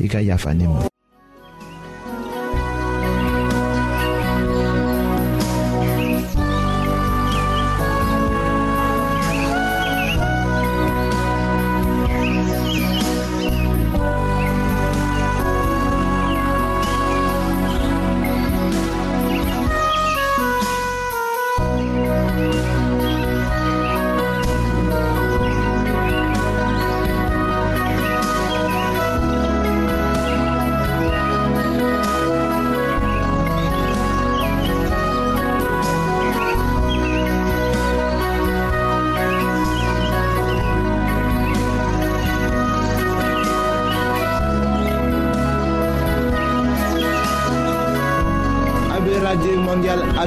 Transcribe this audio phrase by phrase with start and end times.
[0.00, 0.86] i ka yafa ne ma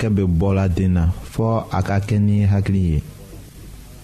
[0.00, 0.26] hakɛ bɛ
[0.88, 1.02] na
[1.32, 3.02] fɔɔ a ka kɛ ni hakili ye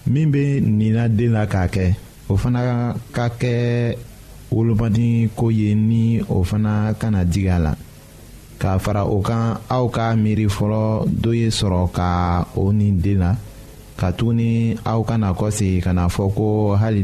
[0.07, 1.95] min bɛ nina den k'a kɛ
[2.29, 3.97] o fana ka kɛ
[4.51, 7.75] wolomadi ko ye ni o fana kana digi a la
[8.59, 13.35] k'a fara o kan aw ka miiri fɔlɔ dɔ ye sɔrɔ ka o den
[13.95, 17.03] ka na fɔ ko hali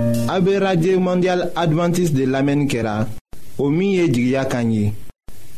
[0.27, 3.07] A be radye mandyal Adventist de lamen kera
[3.57, 4.93] O miye jigya kanyi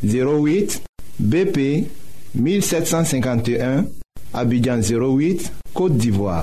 [0.05, 0.81] 08
[1.19, 1.57] BP
[2.35, 3.85] 1751
[4.33, 6.41] Abidjan 08, Kote Divoa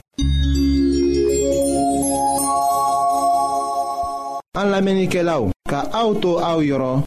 [4.59, 7.03] An lamen ike la ou Ka aoutou aou yoron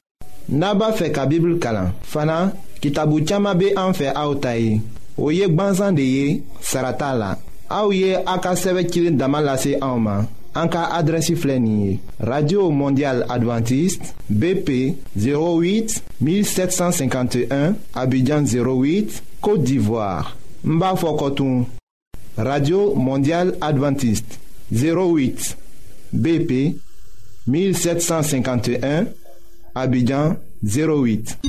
[0.49, 2.51] Naba fe ka bibl kala Fana,
[2.81, 4.81] ki tabou tchama be an fe aoutayi
[5.17, 7.33] Ou yek banzan de ye, sarata la
[7.71, 10.25] A ou ye akaseve kire damalase aouman
[10.55, 11.33] En cas adressi
[12.19, 21.19] radio mondiale adventiste bp 08 1751 abidjan 08 côte d'ivoire mbafo
[22.37, 24.39] radio mondiale adventiste
[24.71, 25.57] 08
[26.11, 26.75] bp
[27.47, 29.05] 1751
[29.73, 31.39] abidjan 08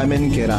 [0.00, 0.58] lamɛnni kɛra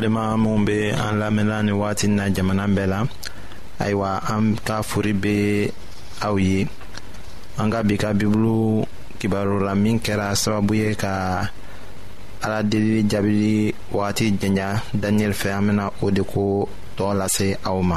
[0.00, 3.00] balima minw be an lamɛnla ni wagati na jamana bɛɛ la
[3.78, 5.70] ayiwa an ka fori be
[6.22, 6.66] aw ye
[7.58, 8.84] an ka bi ka bibulu
[9.20, 11.46] kibarola min kɛra sababu ye ka
[12.42, 17.76] ala delili jaabili wagati jɛnya daniyɛli fɛ an bena o de ko tɔɔ lase aw
[17.82, 17.96] ma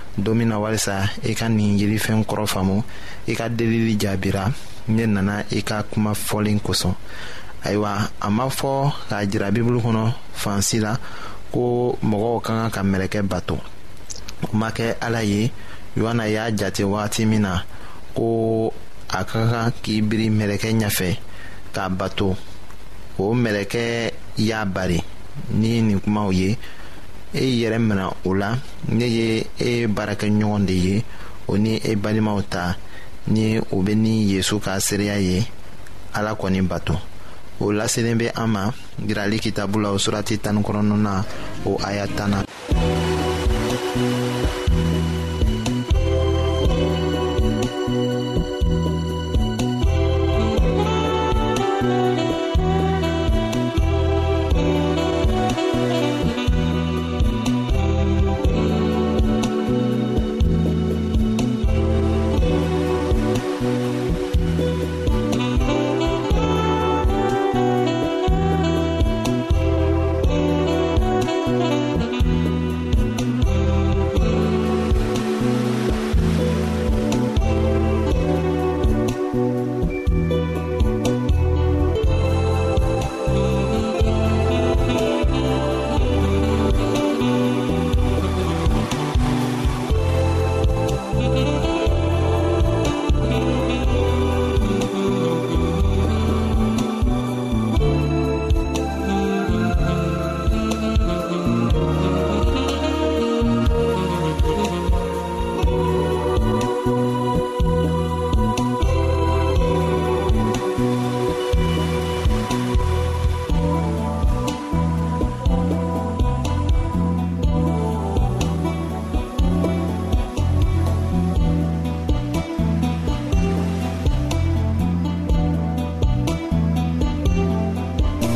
[0.17, 2.83] don min na walisa i ka nin yirifɛn kɔrɔ faamu
[3.27, 4.43] i ka delili jaabira
[4.95, 6.93] ne nana i ka kuma fɔlen kosɔn
[7.65, 8.71] ayiwa a ma fɔ
[9.09, 10.03] k'a jira bibulu kɔnɔ
[10.41, 10.93] fansi la
[11.53, 13.55] ko mɔgɔw ka kan ka mɛlɛkɛ bato
[14.43, 15.51] o ma kɛ ala ye
[15.95, 17.61] yohana y'a jate wagati min na
[18.15, 18.73] ko
[19.09, 21.17] a ka kan k'i biri mɛlɛkɛ ɲɛfɛ
[21.73, 22.35] k'a bato
[23.17, 24.99] o mɛlɛkɛ y'a bari
[25.51, 26.57] ni nin kumaw ye
[27.33, 28.57] e yɛrɛ mina o la
[28.95, 31.03] ne ye e baarakɛ ɲɔgɔn de ye
[31.47, 32.75] o ni e balimaw ta
[33.27, 35.43] ni o be ni yezu ka seereya ye
[36.13, 36.95] ala kɔni bato
[37.59, 38.71] o laselen be an ma
[39.07, 41.23] yirali kitabu la o surati tanikɔnɔna na
[41.65, 42.43] o aya tan na.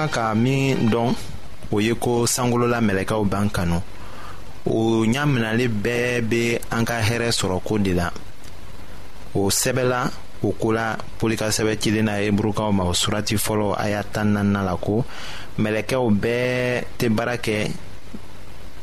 [0.00, 1.12] kan ka min dɔn
[1.72, 3.82] o ye ko sankolola mɛlɛkɛw b'an kanu
[4.66, 8.10] o ɲaminali bɛɛ be an ka hɛrɛ sɔrɔ ko de la
[9.34, 10.00] o sɛbɛla
[10.42, 14.32] o ko la pɔli sɛbɛ cilen na heburukaw ma o surati fɔlɔ a y'a tan
[14.34, 15.04] naaninan la ko
[15.58, 17.68] mɛlɛkɛw bɛɛ tɛ baara kɛ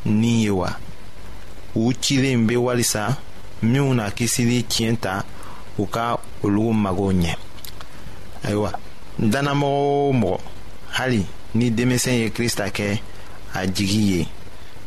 [0.05, 0.69] ni ye wa
[1.75, 3.17] u cilen be walisa
[3.63, 5.23] minw na kisili tiɲɛ ta
[5.79, 7.33] u ka olugu magow ɲɛ
[8.45, 8.71] ayiwa
[9.17, 10.37] dannamɔgɔ o mɔgɔ
[10.97, 13.01] Hali ni demisenye krista ke
[13.53, 14.27] ajigiye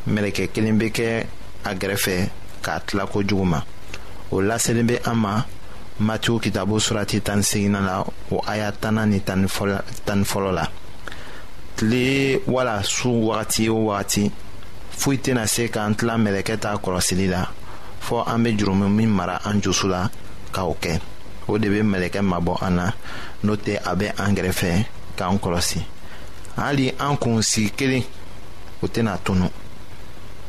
[0.06, 1.26] Meleke kelembe ke
[1.64, 2.28] agrefe
[2.62, 3.62] ka tla koujouma
[4.32, 5.44] Ou la selenbe ama
[6.00, 8.00] mati ou kitabou surati tan segina la
[8.32, 10.64] Ou ayat tana ni tan folo la
[11.82, 14.26] Le wala sou wati ou wati
[14.90, 17.44] Fuitena se kan tla meleke ta korosi li la
[18.00, 20.02] Fou ame jiroumen min mara anjousou la
[20.50, 20.98] ka ouke
[21.46, 22.90] Ou debe meleke mabo ana
[23.46, 24.74] Note abe agrefe
[25.16, 25.86] ka ankorosi
[26.60, 28.02] hali an kunsigi kelen
[28.82, 29.48] o tena tunu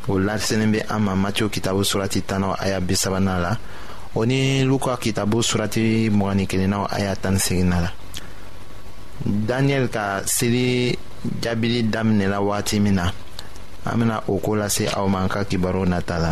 [0.09, 3.57] o lasenin be an ma matiyo kitabu surati tanaw aya bisabana la
[4.15, 7.91] o ni luka kitabu surati mgani kelennaw aya tani segina la
[9.25, 10.97] daniyɛli ka seli
[11.41, 13.13] jaabili daminɛla wagati min na
[13.85, 16.31] an bena o ko lase aw ma an ka kibaru nata la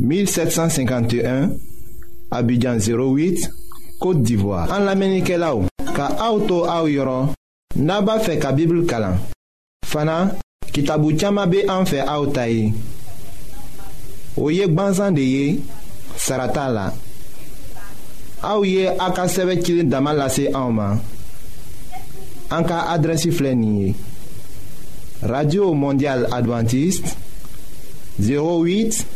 [0.00, 1.50] 1751
[2.30, 3.48] Abidjan 08
[3.98, 5.64] Kote d'Ivoire An la menike la ou
[5.96, 7.30] Ka auto a ou yoron
[7.80, 9.16] Naba fe ka bibl kalan
[9.86, 10.34] Fana
[10.72, 12.68] kitabu tchama be an fe a ou tayi
[14.36, 15.60] Ou yek ban zande ye
[16.20, 16.86] Sarata la
[18.44, 21.00] A ou ye akaseve kilin damalase a ou man
[22.52, 23.94] An ka adresi flenye
[25.24, 27.14] Radio Mondial Adventist
[28.20, 29.14] 08 Abidjan